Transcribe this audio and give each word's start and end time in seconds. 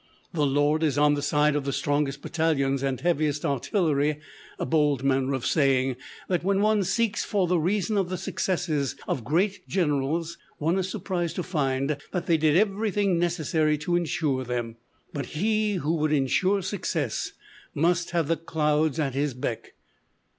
"The 0.33 0.47
Lord 0.47 0.81
is 0.81 0.97
on 0.97 1.13
the 1.13 1.21
side 1.21 1.55
of 1.55 1.63
the 1.63 1.71
strongest 1.71 2.23
battalions 2.23 2.81
and 2.81 2.99
heaviest 2.99 3.45
artillery" 3.45 4.19
bold 4.57 5.03
manner 5.03 5.33
of 5.35 5.45
saying 5.45 5.95
that 6.27 6.43
"when 6.43 6.59
one 6.59 6.83
seeks 6.83 7.23
for 7.23 7.45
the 7.45 7.59
reason 7.59 7.99
of 7.99 8.09
the 8.09 8.17
successes 8.17 8.95
of 9.07 9.23
great 9.23 9.67
generals, 9.67 10.39
one 10.57 10.79
is 10.79 10.89
surprised 10.89 11.35
to 11.35 11.43
find 11.43 11.97
that 12.13 12.25
they 12.25 12.37
did 12.37 12.57
everything 12.57 13.19
necessary 13.19 13.77
to 13.77 13.95
insure 13.95 14.43
them." 14.43 14.77
But 15.13 15.27
he 15.37 15.73
who 15.75 15.93
would 15.97 16.11
insure 16.11 16.63
success 16.63 17.33
must 17.75 18.09
have 18.09 18.27
the 18.27 18.37
clouds 18.37 18.99
at 18.99 19.13
his 19.13 19.35
beck. 19.35 19.73